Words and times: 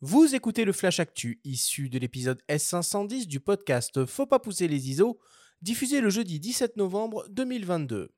Vous 0.00 0.36
écoutez 0.36 0.64
le 0.64 0.70
Flash 0.70 1.00
Actu, 1.00 1.40
issu 1.42 1.88
de 1.88 1.98
l'épisode 1.98 2.40
S510 2.48 3.26
du 3.26 3.40
podcast 3.40 4.06
Faut 4.06 4.26
pas 4.26 4.38
pousser 4.38 4.68
les 4.68 4.90
ISO, 4.90 5.18
diffusé 5.60 6.00
le 6.00 6.08
jeudi 6.08 6.38
17 6.38 6.76
novembre 6.76 7.26
2022. 7.30 8.08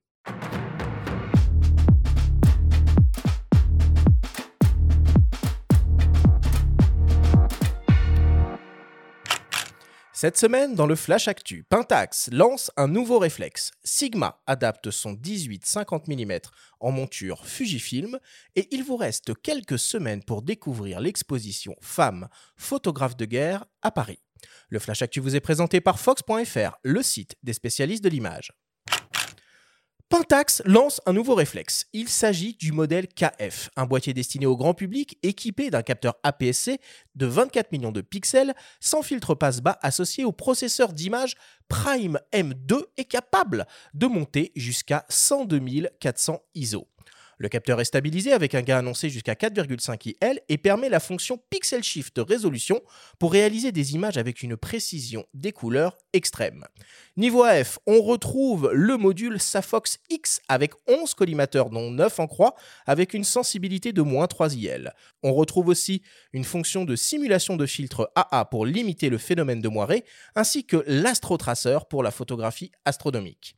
Cette 10.21 10.37
semaine, 10.37 10.75
dans 10.75 10.85
le 10.85 10.97
Flash 10.97 11.29
Actu, 11.29 11.65
Pentax 11.67 12.29
lance 12.31 12.71
un 12.77 12.89
nouveau 12.89 13.19
réflexe. 13.19 13.71
Sigma 13.85 14.43
adapte 14.47 14.91
son 14.91 15.15
18-50 15.15 16.15
mm 16.15 16.41
en 16.79 16.93
monture 16.93 17.47
Fujifilm 17.47 18.19
et 18.55 18.69
il 18.71 18.85
vous 18.85 18.99
reste 18.99 19.33
quelques 19.41 19.79
semaines 19.79 20.23
pour 20.23 20.43
découvrir 20.43 21.01
l'exposition 21.01 21.75
Femmes, 21.81 22.29
photographes 22.59 23.17
de 23.17 23.25
guerre 23.25 23.65
à 23.81 23.91
Paris. 23.91 24.19
Le 24.69 24.79
Flash 24.79 25.01
Actu 25.01 25.21
vous 25.21 25.37
est 25.37 25.41
présenté 25.41 25.81
par 25.81 25.99
Fox.fr, 25.99 26.77
le 26.83 27.03
site 27.03 27.37
des 27.43 27.55
spécialistes 27.55 28.05
de 28.05 28.11
l'image. 28.11 28.53
Pentax 30.11 30.61
lance 30.65 31.01
un 31.07 31.13
nouveau 31.13 31.37
réflexe. 31.37 31.87
Il 31.93 32.09
s'agit 32.09 32.55
du 32.55 32.73
modèle 32.73 33.07
KF, 33.07 33.71
un 33.77 33.87
boîtier 33.87 34.13
destiné 34.13 34.45
au 34.45 34.57
grand 34.57 34.75
public 34.75 35.17
équipé 35.23 35.71
d'un 35.71 35.83
capteur 35.83 36.17
APS-C 36.25 36.81
de 37.15 37.27
24 37.27 37.71
millions 37.71 37.93
de 37.93 38.01
pixels 38.01 38.53
sans 38.81 39.03
filtre 39.03 39.37
passe-bas 39.37 39.79
associé 39.83 40.25
au 40.25 40.33
processeur 40.33 40.93
d'image 40.93 41.37
Prime 41.69 42.19
M2 42.33 42.83
et 42.97 43.05
capable 43.05 43.69
de 43.95 44.09
monter 44.09 44.51
jusqu'à 44.57 45.07
102 45.09 45.61
400 46.01 46.43
ISO. 46.57 46.89
Le 47.41 47.49
capteur 47.49 47.81
est 47.81 47.87
stabilisé 47.87 48.35
avec 48.35 48.55
un 48.55 48.61
gain 48.61 48.81
annoncé 48.81 49.09
jusqu'à 49.09 49.33
4,5 49.33 50.09
IL 50.09 50.41
et 50.51 50.59
permet 50.59 50.91
la 50.91 51.01
fonction 51.01 51.41
Pixel 51.49 51.83
Shift 51.83 52.19
résolution 52.19 52.83
pour 53.19 53.33
réaliser 53.33 53.73
des 53.73 53.95
images 53.95 54.19
avec 54.19 54.43
une 54.43 54.59
précision 54.59 55.25
des 55.33 55.51
couleurs 55.51 55.97
extrême. 56.13 56.67
Niveau 57.17 57.43
AF, 57.43 57.79
on 57.87 58.03
retrouve 58.03 58.71
le 58.75 58.99
module 58.99 59.41
Safox 59.41 60.01
X 60.11 60.43
avec 60.49 60.73
11 60.87 61.15
collimateurs 61.15 61.71
dont 61.71 61.91
9 61.91 62.21
en 62.21 62.27
croix 62.27 62.55
avec 62.85 63.15
une 63.15 63.25
sensibilité 63.25 63.95
de 63.95 64.03
moins 64.03 64.27
3 64.27 64.57
IL. 64.57 64.93
On 65.23 65.33
retrouve 65.33 65.69
aussi 65.69 66.03
une 66.35 66.45
fonction 66.45 66.85
de 66.85 66.95
simulation 66.95 67.57
de 67.57 67.65
filtre 67.65 68.13
AA 68.17 68.45
pour 68.45 68.67
limiter 68.67 69.09
le 69.09 69.17
phénomène 69.17 69.63
de 69.63 69.69
moirée 69.71 70.05
ainsi 70.35 70.67
que 70.67 70.85
l'astrotraceur 70.87 71.89
pour 71.89 72.03
la 72.03 72.11
photographie 72.11 72.71
astronomique. 72.85 73.57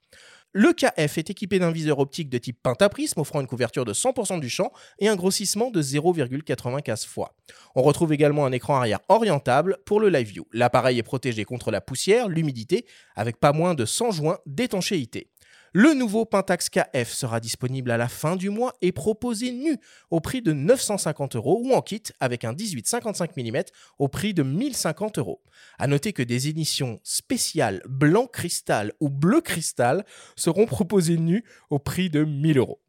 Le 0.54 0.74
KF 0.74 1.16
est 1.16 1.30
équipé 1.30 1.58
d'un 1.58 1.70
viseur 1.70 1.98
optique 1.98 2.28
de 2.28 2.36
type 2.36 2.58
pentaprisme 2.62 3.18
offrant 3.20 3.40
une 3.40 3.46
couverture 3.46 3.86
de 3.86 3.94
100% 3.94 4.38
du 4.38 4.50
champ 4.50 4.70
et 4.98 5.08
un 5.08 5.16
grossissement 5.16 5.70
de 5.70 5.80
0,95 5.80 7.06
fois. 7.06 7.34
On 7.74 7.80
retrouve 7.80 8.12
également 8.12 8.44
un 8.44 8.52
écran 8.52 8.76
arrière 8.76 9.00
orientable 9.08 9.78
pour 9.86 9.98
le 9.98 10.10
live 10.10 10.28
view. 10.28 10.46
L'appareil 10.52 10.98
est 10.98 11.02
protégé 11.02 11.46
contre 11.46 11.70
la 11.70 11.80
poussière, 11.80 12.28
l'humidité, 12.28 12.84
avec 13.16 13.40
pas 13.40 13.52
moins 13.52 13.74
de 13.74 13.86
100 13.86 14.10
joints 14.10 14.38
d'étanchéité. 14.44 15.31
Le 15.74 15.94
nouveau 15.94 16.26
Pentax 16.26 16.68
KF 16.68 17.08
sera 17.08 17.40
disponible 17.40 17.90
à 17.90 17.96
la 17.96 18.08
fin 18.08 18.36
du 18.36 18.50
mois 18.50 18.74
et 18.82 18.92
proposé 18.92 19.52
nu 19.52 19.78
au 20.10 20.20
prix 20.20 20.42
de 20.42 20.52
950 20.52 21.36
euros 21.36 21.62
ou 21.64 21.72
en 21.72 21.80
kit 21.80 22.02
avec 22.20 22.44
un 22.44 22.52
18-55 22.52 23.30
mm 23.36 23.62
au 23.98 24.08
prix 24.08 24.34
de 24.34 24.42
1050 24.42 25.16
euros. 25.16 25.40
A 25.78 25.86
noter 25.86 26.12
que 26.12 26.22
des 26.22 26.48
éditions 26.48 27.00
spéciales 27.04 27.82
blanc 27.88 28.26
cristal 28.26 28.92
ou 29.00 29.08
bleu 29.08 29.40
cristal 29.40 30.04
seront 30.36 30.66
proposées 30.66 31.16
nues 31.16 31.42
au 31.70 31.78
prix 31.78 32.10
de 32.10 32.22
1000 32.22 32.58
euros. 32.58 32.82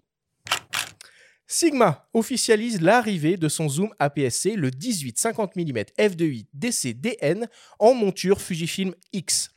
Sigma 1.48 2.10
officialise 2.14 2.82
l'arrivée 2.82 3.38
de 3.38 3.48
son 3.48 3.70
zoom 3.70 3.94
APS-C, 4.00 4.56
le 4.56 4.72
18-50 4.72 5.52
mm 5.56 5.84
f2.8 6.00 6.48
DC-DN 6.54 7.48
en 7.80 7.94
monture 7.94 8.42
Fujifilm 8.42 8.94
X. 9.14 9.53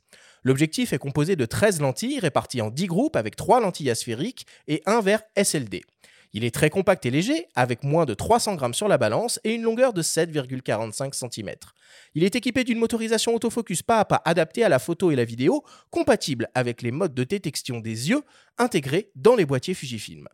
L'objectif 0.46 0.92
est 0.92 0.98
composé 0.98 1.34
de 1.34 1.44
13 1.44 1.80
lentilles 1.80 2.20
réparties 2.20 2.62
en 2.62 2.70
10 2.70 2.86
groupes 2.86 3.16
avec 3.16 3.34
3 3.34 3.60
lentilles 3.60 3.90
asphériques 3.90 4.46
et 4.68 4.80
un 4.86 5.00
verre 5.00 5.24
SLD. 5.36 5.82
Il 6.34 6.44
est 6.44 6.54
très 6.54 6.70
compact 6.70 7.04
et 7.04 7.10
léger, 7.10 7.48
avec 7.56 7.82
moins 7.82 8.04
de 8.04 8.14
300 8.14 8.54
grammes 8.54 8.72
sur 8.72 8.86
la 8.86 8.96
balance 8.96 9.40
et 9.42 9.54
une 9.54 9.62
longueur 9.62 9.92
de 9.92 10.02
7,45 10.02 11.14
cm. 11.14 11.50
Il 12.14 12.22
est 12.22 12.36
équipé 12.36 12.62
d'une 12.62 12.78
motorisation 12.78 13.34
autofocus 13.34 13.82
pas 13.82 13.98
à 13.98 14.04
pas 14.04 14.22
adaptée 14.24 14.62
à 14.62 14.68
la 14.68 14.78
photo 14.78 15.10
et 15.10 15.16
la 15.16 15.24
vidéo, 15.24 15.64
compatible 15.90 16.48
avec 16.54 16.80
les 16.80 16.92
modes 16.92 17.14
de 17.14 17.24
détection 17.24 17.80
des 17.80 18.10
yeux 18.10 18.22
intégrés 18.56 19.10
dans 19.16 19.34
les 19.34 19.46
boîtiers 19.46 19.74
Fujifilm. 19.74 20.28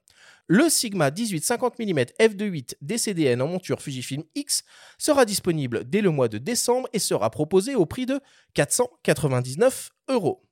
Le 0.49 0.69
Sigma 0.69 1.11
18-50 1.11 1.75
mm 1.79 2.01
f2.8 2.21 2.75
DCDN 2.81 3.43
en 3.43 3.49
monture 3.49 3.81
Fujifilm 3.81 4.25
X 4.35 4.65
sera 4.99 5.25
disponible 5.25 5.89
dès 5.89 6.01
le 6.01 6.11
mois 6.11 6.29
de 6.29 6.39
décembre 6.39 6.89
et 6.93 6.99
sera 6.99 7.31
proposé 7.31 7.75
au 7.75 7.87
prix 7.87 8.07
de 8.07 8.21
499 8.55 9.91
euros. 10.09 10.43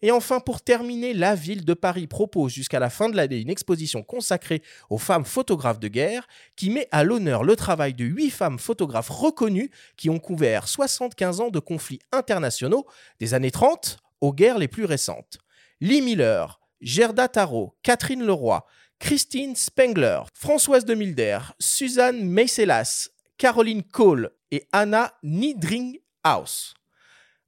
Et 0.00 0.12
enfin, 0.12 0.38
pour 0.38 0.60
terminer, 0.60 1.12
la 1.12 1.34
ville 1.34 1.64
de 1.64 1.74
Paris 1.74 2.06
propose 2.06 2.52
jusqu'à 2.52 2.78
la 2.78 2.90
fin 2.90 3.08
de 3.08 3.16
l'année 3.16 3.40
une 3.40 3.50
exposition 3.50 4.02
consacrée 4.02 4.62
aux 4.90 4.98
femmes 4.98 5.24
photographes 5.24 5.80
de 5.80 5.88
guerre 5.88 6.28
qui 6.54 6.70
met 6.70 6.86
à 6.92 7.02
l'honneur 7.02 7.42
le 7.42 7.56
travail 7.56 7.94
de 7.94 8.04
huit 8.04 8.30
femmes 8.30 8.60
photographes 8.60 9.08
reconnues 9.08 9.70
qui 9.96 10.08
ont 10.08 10.20
couvert 10.20 10.68
75 10.68 11.40
ans 11.40 11.50
de 11.50 11.58
conflits 11.58 12.00
internationaux 12.12 12.86
des 13.18 13.34
années 13.34 13.50
30 13.50 13.98
aux 14.20 14.32
guerres 14.32 14.58
les 14.58 14.68
plus 14.68 14.84
récentes. 14.84 15.38
Lee 15.80 16.02
Miller, 16.02 16.60
Gerda 16.80 17.26
Tarot, 17.26 17.76
Catherine 17.82 18.24
Leroy, 18.24 18.64
Christine 18.98 19.54
Spengler, 19.54 20.22
Françoise 20.34 20.84
de 20.84 20.94
Milder, 20.94 21.38
Suzanne 21.60 22.24
Meiselas, 22.24 23.10
Caroline 23.38 23.82
Cole 23.82 24.30
et 24.50 24.66
Anna 24.72 25.14
Niedringhaus. 25.22 26.74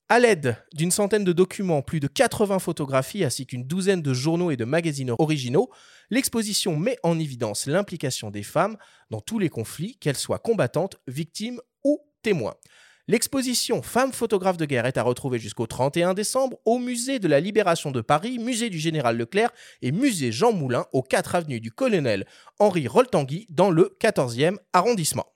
À 0.09 0.19
l'aide 0.19 0.57
d'une 0.73 0.91
centaine 0.91 1.25
de 1.25 1.33
documents, 1.33 1.83
plus 1.83 2.01
de 2.01 2.07
80 2.07 2.61
photographies 2.61 3.25
ainsi 3.25 3.47
qu'une 3.47 3.67
douzaine 3.67 4.03
de 4.03 4.15
journaux 4.15 4.51
et 4.51 4.57
de 4.57 4.65
magazines 4.65 5.15
originaux, 5.19 5.71
l'exposition 6.11 6.77
met 6.77 6.99
en 7.03 7.19
évidence 7.19 7.67
l'implication 7.67 8.31
des 8.31 8.43
femmes 8.43 8.77
dans 9.11 9.21
tous 9.21 9.39
les 9.39 9.49
conflits, 9.49 9.97
qu'elles 9.99 10.17
soient 10.17 10.39
combattantes, 10.39 10.99
victimes 11.07 11.61
ou 11.85 12.01
témoins. 12.23 12.55
L'exposition 13.11 13.83
Femmes 13.83 14.13
photographes 14.13 14.57
de 14.57 14.67
guerre 14.67 14.87
est 14.87 14.97
à 14.97 15.03
retrouver 15.03 15.41
jusqu'au 15.41 15.67
31 15.67 16.15
décembre 16.15 16.59
au 16.65 16.79
musée 16.79 17.19
de 17.19 17.27
la 17.27 17.41
Libération 17.41 17.91
de 17.91 18.01
Paris, 18.01 18.39
musée 18.39 18.71
du 18.71 18.79
Général 18.79 19.17
Leclerc 19.17 19.51
et 19.83 19.91
musée 19.91 20.31
Jean 20.31 20.53
Moulin 20.53 20.87
aux 20.93 21.03
4 21.03 21.35
avenues 21.35 21.59
du 21.59 21.73
Colonel 21.73 22.25
Henri 22.61 22.87
Roltangui 22.87 23.49
dans 23.51 23.73
le 23.73 23.97
14e 24.01 24.59
arrondissement. 24.73 25.27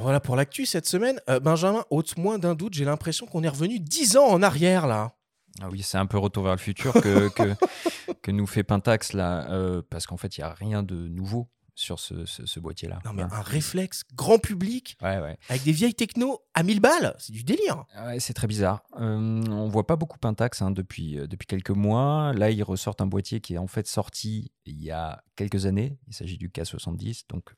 voilà 0.00 0.20
pour 0.20 0.36
l'actu 0.36 0.64
cette 0.64 0.86
semaine. 0.86 1.20
Euh, 1.28 1.38
Benjamin, 1.38 1.84
ôte 1.90 2.16
moins 2.16 2.38
d'un 2.38 2.54
doute, 2.54 2.72
j'ai 2.72 2.84
l'impression 2.86 3.26
qu'on 3.26 3.42
est 3.42 3.48
revenu 3.48 3.78
10 3.78 4.16
ans 4.16 4.26
en 4.26 4.42
arrière 4.42 4.86
là. 4.86 5.14
Ah 5.60 5.68
oui, 5.70 5.82
c'est 5.82 5.98
un 5.98 6.06
peu 6.06 6.18
retour 6.18 6.44
vers 6.44 6.52
le 6.52 6.58
futur 6.58 6.92
que, 6.94 7.28
que, 8.22 8.30
nous 8.30 8.46
fait 8.46 8.64
Pentax 8.64 9.12
là, 9.12 9.48
euh, 9.50 9.82
parce 9.88 10.06
qu'en 10.06 10.16
fait, 10.16 10.36
il 10.36 10.40
n'y 10.40 10.44
a 10.44 10.52
rien 10.52 10.82
de 10.82 10.96
nouveau 11.08 11.48
sur 11.74 11.98
ce, 11.98 12.60
boîtier-là. 12.60 13.00
Non, 13.04 13.12
mais 13.12 13.22
un 13.22 13.40
réflexe 13.40 14.02
grand 14.14 14.38
public 14.38 14.96
avec 15.00 15.64
des 15.64 15.72
vieilles 15.72 15.94
techno 15.94 16.40
à 16.54 16.62
1000 16.62 16.80
balles, 16.80 17.14
c'est 17.18 17.32
du 17.32 17.42
délire. 17.42 17.84
Ouais, 18.04 18.20
c'est 18.20 18.34
très 18.34 18.46
bizarre. 18.46 18.82
Euh, 19.00 19.44
on 19.48 19.68
voit 19.68 19.86
pas 19.86 19.96
beaucoup 19.96 20.18
Pentax 20.18 20.62
hein, 20.62 20.70
depuis, 20.70 21.18
euh, 21.18 21.26
depuis 21.26 21.46
quelques 21.46 21.70
mois. 21.70 22.32
Là, 22.32 22.50
ils 22.50 22.62
ressortent 22.62 23.00
un 23.00 23.06
boîtier 23.06 23.40
qui 23.40 23.54
est 23.54 23.58
en 23.58 23.66
fait 23.66 23.86
sorti 23.88 24.52
il 24.66 24.80
y 24.82 24.90
a 24.90 25.22
quelques 25.36 25.66
années. 25.66 25.98
Il 26.06 26.14
s'agit 26.14 26.38
du 26.38 26.48
K70, 26.48 27.24
donc 27.28 27.54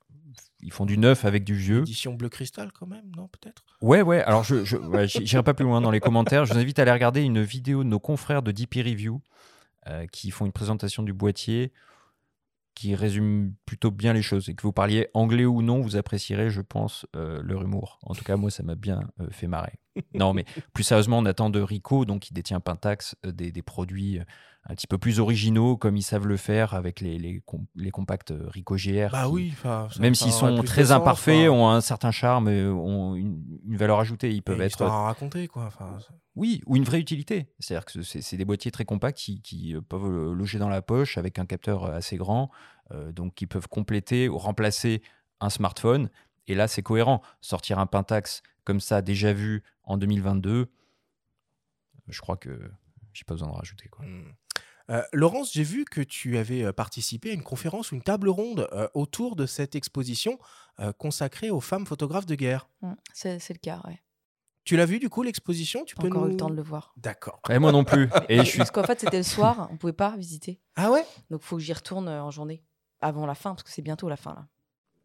ils 0.61 0.71
font 0.71 0.85
du 0.85 0.97
neuf 0.97 1.25
avec 1.25 1.43
du 1.43 1.53
vieux. 1.53 1.81
Édition 1.81 2.13
bleu 2.13 2.29
cristal 2.29 2.71
quand 2.71 2.87
même, 2.87 3.05
non 3.15 3.27
peut-être? 3.27 3.63
Ouais, 3.81 4.01
ouais. 4.01 4.23
Alors 4.23 4.43
je, 4.43 4.63
je 4.65 5.39
pas 5.39 5.53
plus 5.53 5.65
loin 5.65 5.81
dans 5.81 5.91
les 5.91 5.99
commentaires. 5.99 6.45
Je 6.45 6.53
vous 6.53 6.59
invite 6.59 6.79
à 6.79 6.81
aller 6.81 6.91
regarder 6.91 7.21
une 7.21 7.41
vidéo 7.41 7.83
de 7.83 7.89
nos 7.89 7.99
confrères 7.99 8.41
de 8.41 8.51
DP 8.51 8.77
Review 8.77 9.21
euh, 9.87 10.07
qui 10.07 10.31
font 10.31 10.45
une 10.45 10.51
présentation 10.51 11.03
du 11.03 11.13
boîtier 11.13 11.71
qui 12.73 12.93
résume 12.93 13.53
plutôt 13.65 13.89
bien 13.89 14.13
les 14.13 14.21
choses. 14.21 14.49
Et 14.49 14.55
que 14.55 14.61
vous 14.61 14.73
parliez 14.73 15.07
anglais 15.13 15.45
ou 15.45 15.61
non, 15.61 15.81
vous 15.81 15.95
apprécierez, 15.95 16.49
je 16.49 16.61
pense, 16.61 17.07
euh, 17.15 17.41
leur 17.41 17.63
humour. 17.63 17.97
En 18.03 18.13
tout 18.13 18.23
cas, 18.23 18.35
moi, 18.35 18.51
ça 18.51 18.61
m'a 18.63 18.75
bien 18.75 19.01
euh, 19.19 19.27
fait 19.31 19.47
marrer. 19.47 19.73
non, 20.13 20.33
mais 20.33 20.45
plus 20.73 20.83
sérieusement, 20.83 21.17
on 21.17 21.25
attend 21.25 21.49
de 21.49 21.59
Rico, 21.59 22.05
donc 22.05 22.21
qui 22.21 22.33
détient 22.33 22.59
Pentax, 22.59 23.15
des, 23.23 23.51
des, 23.51 23.61
produits 23.63 24.19
un 24.69 24.75
petit 24.75 24.87
peu 24.87 24.97
plus 24.97 25.19
originaux 25.19 25.77
comme 25.77 25.95
ils 25.95 26.03
savent 26.03 26.27
le 26.27 26.35
faire 26.35 26.73
avec 26.73 26.99
les, 26.99 27.17
les, 27.17 27.41
les 27.75 27.91
compacts 27.91 28.31
euh, 28.31 28.49
Ricoh 28.49 28.75
GR. 28.75 29.09
Bah 29.11 29.29
oui, 29.29 29.53
même 29.99 30.13
s'ils 30.13 30.33
sont 30.33 30.61
très 30.63 30.91
imparfaits, 30.91 31.49
ont 31.49 31.69
un 31.69 31.81
certain 31.81 32.11
charme, 32.11 32.47
ont 32.47 33.15
une, 33.15 33.43
valeur 33.65 33.99
ajoutée. 33.99 34.31
Ils 34.33 34.41
peuvent 34.41 34.61
être. 34.61 34.81
à 34.81 35.03
raconter 35.03 35.47
quoi. 35.47 35.69
oui, 36.35 36.61
ou 36.65 36.75
une 36.75 36.83
vraie 36.83 36.99
utilité. 36.99 37.47
C'est-à-dire 37.59 37.85
que 37.85 38.01
c'est 38.01 38.37
des 38.37 38.45
boîtiers 38.45 38.71
très 38.71 38.85
compacts 38.85 39.17
qui, 39.17 39.41
qui, 39.41 39.73
euh, 39.73 39.81
peuvent 39.81 40.33
loger 40.33 40.59
dans 40.59 40.69
la 40.69 40.81
poche 40.81 41.17
avec 41.17 41.39
un 41.39 41.45
capteur 41.45 41.85
euh, 41.85 41.95
assez 41.95 42.17
grand, 42.17 42.51
donc 43.11 43.35
qui 43.35 43.47
peuvent 43.47 43.67
compléter 43.67 44.29
ou 44.29 44.37
remplacer 44.37 45.01
un 45.39 45.49
smartphone. 45.49 46.09
Et 46.47 46.55
là, 46.55 46.67
c'est 46.67 46.81
cohérent. 46.81 47.21
Sortir 47.41 47.79
un 47.79 47.85
Pentax 47.85 48.43
comme 48.63 48.79
ça, 48.79 49.01
déjà 49.01 49.33
vu 49.33 49.63
en 49.83 49.97
2022, 49.97 50.69
je 52.07 52.21
crois 52.21 52.37
que 52.37 52.71
j'ai 53.13 53.23
pas 53.23 53.33
besoin 53.33 53.49
de 53.49 53.53
rajouter. 53.53 53.87
Quoi. 53.89 54.05
Hmm. 54.05 54.33
Euh, 54.89 55.01
Laurence, 55.11 55.51
j'ai 55.53 55.63
vu 55.63 55.83
que 55.85 56.01
tu 56.01 56.37
avais 56.37 56.63
euh, 56.63 56.71
participé 56.71 57.31
à 57.31 57.33
une 57.33 57.43
conférence 57.43 57.91
ou 57.91 57.95
une 57.95 58.01
table 58.01 58.29
ronde 58.29 58.69
euh, 58.71 58.87
autour 58.93 59.35
de 59.35 59.45
cette 59.45 59.75
exposition 59.75 60.39
euh, 60.79 60.93
consacrée 60.93 61.49
aux 61.49 61.59
femmes 61.59 61.85
photographes 61.85 62.25
de 62.25 62.35
guerre. 62.35 62.69
Mm, 62.81 62.93
C'est 63.13 63.49
le 63.49 63.59
cas, 63.59 63.81
ouais. 63.85 64.01
Tu 64.63 64.75
l'as 64.75 64.85
vu 64.85 64.99
du 64.99 65.09
coup 65.09 65.23
l'exposition? 65.23 65.85
Tu 65.85 65.95
Pas 65.95 66.03
peux 66.03 66.07
encore 66.09 66.27
eu 66.27 66.31
le 66.31 66.37
temps 66.37 66.49
de 66.49 66.55
le 66.55 66.61
voir. 66.61 66.93
D'accord. 66.97 67.41
Et 67.49 67.57
moi 67.57 67.71
non 67.71 67.85
plus. 67.85 68.09
Et 68.29 68.39
je 68.39 68.43
suis. 68.43 68.57
Parce 68.57 68.71
qu'en 68.71 68.83
fait, 68.83 68.99
c'était 68.99 69.17
le 69.17 69.23
soir, 69.23 69.69
on 69.71 69.77
pouvait 69.77 69.93
pas 69.93 70.15
visiter. 70.17 70.59
Ah 70.75 70.91
ouais? 70.91 71.05
Donc, 71.29 71.41
faut 71.41 71.55
que 71.55 71.61
j'y 71.61 71.71
retourne 71.71 72.09
en 72.09 72.31
journée, 72.31 72.63
avant 72.99 73.25
la 73.25 73.35
fin, 73.35 73.51
parce 73.51 73.63
que 73.63 73.69
c'est 73.69 73.81
bientôt 73.81 74.09
la 74.09 74.17
fin, 74.17 74.33
là. 74.33 74.47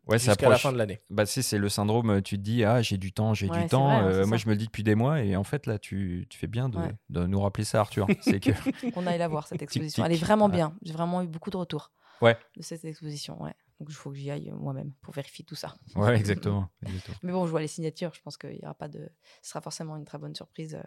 Ouais, 0.09 0.19
Jusqu'à 0.19 0.49
la 0.49 0.59
fin 0.59 0.73
de 0.73 0.79
l'année. 0.79 1.01
Bah, 1.11 1.27
c'est 1.27 1.59
le 1.59 1.69
syndrome, 1.69 2.11
euh, 2.11 2.21
tu 2.21 2.37
te 2.37 2.43
dis, 2.43 2.65
ah, 2.65 2.83
j'ai 2.83 2.97
du 2.99 3.13
temps, 3.13 3.35
j'ai 3.35 3.49
Ouais, 3.49 3.63
du 3.63 3.69
temps. 3.69 4.03
vrai, 4.03 4.13
Euh, 4.13 4.27
moi, 4.27 4.37
je 4.37 4.47
me 4.47 4.53
le 4.53 4.57
dis 4.59 4.67
depuis 4.67 4.83
des 4.83 4.97
mois, 4.97 5.23
et 5.23 5.37
en 5.37 5.45
fait, 5.45 5.67
là, 5.67 5.79
tu, 5.79 6.27
tu 6.29 6.37
fais 6.39 6.49
bien 6.49 6.69
de, 6.69 6.77
Ouais. 6.79 6.93
de 7.11 7.27
nous 7.27 7.41
rappeler 7.41 7.63
ça, 7.65 7.81
Arthur. 7.81 8.07
c'est 8.21 8.41
que. 8.41 8.51
On 8.97 9.07
aille 9.07 9.19
la 9.19 9.29
voir, 9.29 9.47
cette 9.47 9.63
exposition. 9.63 10.03
tic. 10.03 10.11
Elle 10.11 10.17
est 10.19 10.21
vraiment 10.25 10.47
Ouais. 10.47 10.53
bien. 10.53 10.75
J'ai 10.83 10.93
vraiment 10.93 11.23
eu 11.23 11.29
beaucoup 11.29 11.51
de 11.51 11.57
retours 11.57 11.93
Ouais. 12.21 12.37
de 12.57 12.63
cette 12.63 12.85
exposition, 12.85 13.41
ouais. 13.43 13.55
Donc, 13.79 13.89
il 13.91 13.95
faut 13.95 14.11
que 14.11 14.17
j'y 14.17 14.31
aille 14.31 14.51
euh, 14.51 14.55
moi-même 14.57 14.93
pour 15.03 15.15
vérifier 15.15 15.45
tout 15.45 15.55
ça. 15.57 15.75
Ouais, 15.95 16.17
exactement. 16.17 16.69
exactement. 16.85 17.17
Mais 17.23 17.33
bon, 17.33 17.47
je 17.47 17.51
vois 17.51 17.61
les 17.61 17.69
signatures, 17.69 18.13
je 18.15 18.21
pense 18.23 18.37
qu'il 18.37 18.57
y 18.57 18.65
aura 18.65 18.75
pas 18.75 18.89
de... 18.89 19.09
Ce 19.43 19.51
sera 19.51 19.61
forcément 19.61 19.97
une 19.97 20.05
très 20.05 20.19
bonne 20.19 20.35
surprise, 20.35 20.75
euh, 20.75 20.83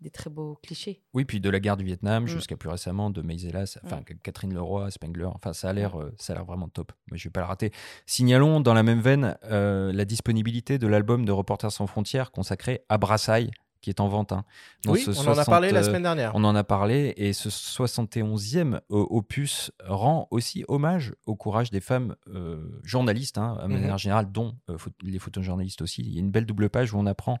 des 0.00 0.10
très 0.10 0.30
beaux 0.30 0.58
clichés. 0.62 1.02
Oui, 1.14 1.24
puis 1.24 1.38
de 1.40 1.48
la 1.48 1.60
guerre 1.60 1.76
du 1.76 1.84
Vietnam 1.84 2.24
Mm. 2.24 2.26
jusqu'à 2.28 2.56
plus 2.56 2.68
récemment 2.68 3.10
de 3.10 3.22
Maisela, 3.22 3.66
ça- 3.66 3.80
enfin 3.84 4.00
Catherine 4.22 4.52
Leroy, 4.52 4.90
Spengler, 4.90 5.26
enfin 5.26 5.52
ça 5.52 5.68
a 5.70 5.72
l'air, 5.72 6.00
euh, 6.00 6.12
ça 6.18 6.32
a 6.32 6.36
l'air 6.36 6.44
vraiment 6.44 6.68
top. 6.68 6.92
Moi, 7.08 7.16
je 7.18 7.24
vais 7.24 7.30
pas 7.30 7.40
le 7.40 7.46
rater. 7.46 7.70
Signalons 8.06 8.60
dans 8.60 8.74
la 8.74 8.82
même 8.82 9.00
veine 9.00 9.36
euh, 9.44 9.92
la 9.92 10.04
disponibilité 10.04 10.78
de 10.78 10.86
l'album 10.88 11.24
de 11.24 11.30
Reporters 11.32 11.70
sans 11.72 11.86
frontières 11.86 12.32
consacré 12.32 12.84
à 12.88 12.98
Brassailles, 12.98 13.50
qui 13.80 13.90
est 13.90 14.00
en 14.00 14.08
vente. 14.08 14.32
hein. 14.32 14.44
Dans 14.84 14.92
Oui, 14.92 15.00
ce 15.00 15.10
on 15.10 15.26
en 15.32 15.38
a 15.38 15.44
parlé 15.44 15.68
la 15.70 15.82
60, 15.82 15.82
euh, 15.82 15.86
semaine 15.88 16.02
dernière. 16.02 16.32
On 16.34 16.44
en 16.44 16.54
a 16.54 16.62
parlé 16.64 17.14
et 17.16 17.32
ce 17.32 17.50
71e 17.50 18.74
euh, 18.90 19.06
opus 19.10 19.70
rend 19.84 20.28
aussi 20.30 20.64
hommage 20.68 21.14
au 21.26 21.34
courage 21.36 21.70
des 21.70 21.80
femmes 21.80 22.14
euh, 22.28 22.80
journalistes, 22.84 23.38
hein, 23.38 23.56
à 23.60 23.66
Mhm. 23.68 23.74
manière 23.80 23.98
générale, 23.98 24.30
dont 24.30 24.54
euh, 24.70 24.76
les 25.02 25.18
photojournalistes 25.18 25.82
aussi. 25.82 26.02
Il 26.02 26.12
y 26.12 26.16
a 26.16 26.20
une 26.20 26.30
belle 26.30 26.46
double 26.46 26.70
page 26.70 26.92
où 26.92 26.98
on 26.98 27.06
apprend 27.06 27.38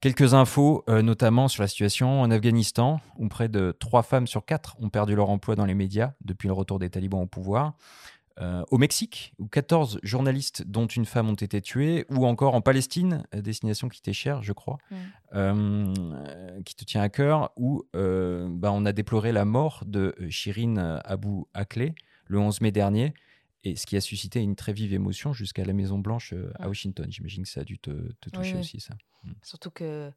quelques 0.00 0.34
infos, 0.34 0.84
euh, 0.88 1.02
notamment 1.02 1.48
sur 1.48 1.62
la 1.62 1.68
situation 1.68 2.20
en 2.20 2.30
Afghanistan, 2.30 3.00
où 3.16 3.28
près 3.28 3.48
de 3.48 3.76
3 3.78 4.02
femmes 4.02 4.26
sur 4.26 4.44
4 4.44 4.76
ont 4.80 4.88
perdu 4.88 5.14
leur 5.16 5.30
emploi 5.30 5.54
dans 5.56 5.64
les 5.64 5.74
médias 5.74 6.12
depuis 6.24 6.46
le 6.48 6.54
retour 6.54 6.78
des 6.78 6.90
talibans 6.90 7.20
au 7.22 7.26
pouvoir. 7.26 7.74
Euh, 8.40 8.62
au 8.70 8.78
Mexique, 8.78 9.34
où 9.40 9.48
14 9.48 9.98
journalistes, 10.04 10.62
dont 10.64 10.86
une 10.86 11.06
femme, 11.06 11.28
ont 11.28 11.34
été 11.34 11.60
tués, 11.60 12.06
ou 12.08 12.24
encore 12.24 12.54
en 12.54 12.60
Palestine, 12.60 13.24
destination 13.32 13.88
qui 13.88 14.00
t'est 14.00 14.12
chère, 14.12 14.44
je 14.44 14.52
crois, 14.52 14.78
Mm. 14.92 14.94
euh, 15.34 16.60
qui 16.64 16.76
te 16.76 16.84
tient 16.84 17.02
à 17.02 17.08
cœur, 17.08 17.50
où 17.56 17.82
bah, 17.94 18.70
on 18.72 18.86
a 18.86 18.92
déploré 18.92 19.32
la 19.32 19.44
mort 19.44 19.82
de 19.86 20.14
Shirin 20.28 21.00
Abu 21.04 21.42
Akleh 21.52 21.94
le 22.28 22.38
11 22.38 22.60
mai 22.60 22.70
dernier, 22.70 23.12
et 23.70 23.76
ce 23.76 23.86
qui 23.86 23.96
a 23.96 24.00
suscité 24.00 24.40
une 24.40 24.56
très 24.56 24.72
vive 24.72 24.92
émotion 24.92 25.32
jusqu'à 25.32 25.64
la 25.64 25.72
Maison 25.72 25.98
Blanche 25.98 26.32
euh, 26.32 26.52
à 26.58 26.64
Mm. 26.64 26.68
Washington. 26.68 27.06
J'imagine 27.10 27.42
que 27.44 27.48
ça 27.50 27.60
a 27.60 27.64
dû 27.64 27.78
te, 27.78 27.90
te 28.20 28.30
toucher 28.30 28.54
oui. 28.54 28.60
aussi, 28.60 28.80
ça. 28.80 28.94
Surtout 29.42 29.70
que 29.70 30.10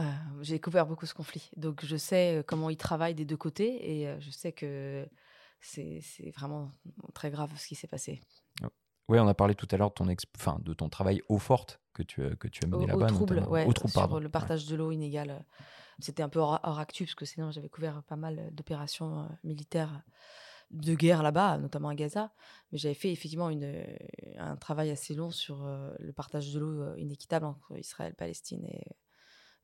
euh, 0.00 0.02
j'ai 0.42 0.54
découvert 0.54 0.86
beaucoup 0.86 1.06
ce 1.06 1.14
conflit. 1.14 1.50
Donc, 1.56 1.84
je 1.84 1.96
sais 1.96 2.38
euh, 2.38 2.42
comment 2.42 2.68
ils 2.70 2.76
travaillent 2.76 3.14
des 3.14 3.24
deux 3.24 3.36
côtés 3.36 4.00
et 4.02 4.20
je 4.20 4.30
sais 4.30 4.52
que 4.52 5.08
c'est 5.60 6.02
vraiment 6.36 6.72
très 7.14 7.30
grave 7.30 7.50
ce 7.56 7.66
qui 7.68 7.74
s'est 7.74 7.86
passé. 7.86 8.20
Oui, 9.08 9.18
on 9.18 9.28
a 9.28 9.34
parlé 9.34 9.54
tout 9.54 9.68
à 9.70 9.76
l'heure 9.76 9.90
de 9.90 9.94
ton, 9.94 10.06
exp- 10.08 10.24
enfin, 10.36 10.58
de 10.62 10.72
ton 10.72 10.88
travail 10.88 11.20
eau 11.28 11.38
forte 11.38 11.78
que 11.92 12.02
tu, 12.02 12.24
as- 12.24 12.34
que 12.36 12.48
tu 12.48 12.64
as 12.64 12.68
Au, 12.68 12.70
mené 12.70 12.84
au 12.84 12.98
là-bas. 12.98 13.06
trouble, 13.06 13.34
notamment. 13.34 13.52
ouais, 13.52 13.66
Au 13.66 13.72
trouble, 13.72 13.90
sur 13.92 14.00
pardon. 14.00 14.18
le 14.18 14.28
partage 14.30 14.66
de 14.66 14.74
l'eau 14.76 14.90
inégale. 14.92 15.44
C'était 16.00 16.22
un 16.22 16.28
peu 16.30 16.38
hors, 16.40 16.58
hors 16.64 16.78
actu, 16.78 17.04
parce 17.04 17.14
que 17.14 17.24
sinon 17.26 17.50
j'avais 17.50 17.68
couvert 17.68 18.02
pas 18.02 18.16
mal 18.16 18.48
d'opérations 18.52 19.28
militaires 19.44 20.02
de 20.74 20.94
guerre 20.94 21.22
là-bas, 21.22 21.58
notamment 21.58 21.88
à 21.88 21.94
Gaza. 21.94 22.32
Mais 22.72 22.78
j'avais 22.78 22.94
fait 22.94 23.12
effectivement 23.12 23.50
une, 23.50 23.64
euh, 23.64 23.84
un 24.38 24.56
travail 24.56 24.90
assez 24.90 25.14
long 25.14 25.30
sur 25.30 25.64
euh, 25.64 25.92
le 25.98 26.12
partage 26.12 26.52
de 26.52 26.60
l'eau 26.60 26.82
euh, 26.82 26.94
inéquitable 26.98 27.46
entre 27.46 27.78
Israël, 27.78 28.14
Palestine 28.14 28.64
et 28.66 28.82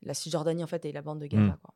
la 0.01 0.13
Cisjordanie 0.13 0.63
en 0.63 0.67
fait 0.67 0.85
et 0.85 0.91
la 0.91 1.01
bande 1.01 1.19
de 1.19 1.27
Gaza. 1.27 1.43
Mm. 1.43 1.57
quoi. 1.61 1.73